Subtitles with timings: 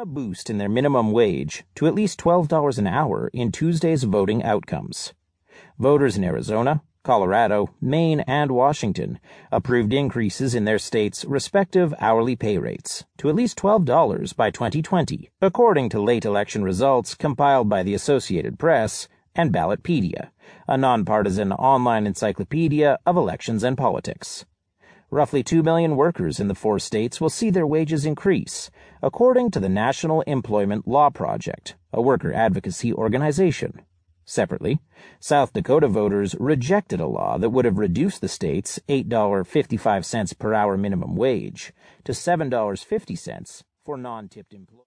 [0.00, 4.42] a boost in their minimum wage to at least $12 an hour in Tuesday's voting
[4.42, 5.12] outcomes.
[5.78, 9.20] Voters in Arizona, Colorado, Maine, and Washington
[9.52, 15.28] approved increases in their states' respective hourly pay rates to at least $12 by 2020,
[15.42, 20.30] according to late election results compiled by the Associated Press and Ballotpedia,
[20.66, 24.46] a nonpartisan online encyclopedia of elections and politics.
[25.12, 28.70] Roughly 2 million workers in the four states will see their wages increase,
[29.02, 33.82] according to the National Employment Law Project, a worker advocacy organization.
[34.24, 34.78] Separately,
[35.18, 40.76] South Dakota voters rejected a law that would have reduced the state's $8.55 per hour
[40.76, 41.72] minimum wage
[42.04, 44.76] to $7.50 for non tipped employees.